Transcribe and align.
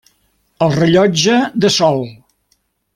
El 0.67 0.73
rellotge 0.77 1.37
de 1.67 1.73
sol. 1.79 2.05